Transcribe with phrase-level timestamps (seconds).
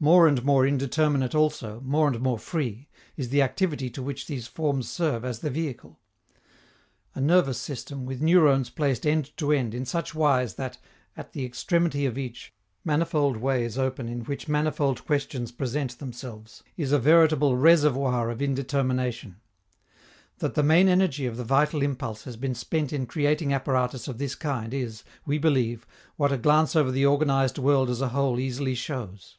[0.00, 4.48] More and more indeterminate also, more and more free, is the activity to which these
[4.48, 6.00] forms serve as the vehicle.
[7.14, 10.78] A nervous system, with neurones placed end to end in such wise that,
[11.16, 12.52] at the extremity of each,
[12.84, 19.36] manifold ways open in which manifold questions present themselves, is a veritable reservoir of indetermination.
[20.38, 24.18] That the main energy of the vital impulse has been spent in creating apparatus of
[24.18, 28.40] this kind is, we believe, what a glance over the organized world as a whole
[28.40, 29.36] easily shows.